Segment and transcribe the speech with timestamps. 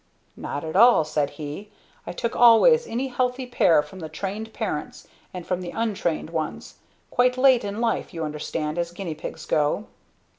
[0.35, 1.69] "Not at all," said he.
[2.07, 6.77] "I took always any healthy pair from the trained parents and from the untrained ones
[7.11, 9.85] quite late in life, you understand, as guinea pigs go."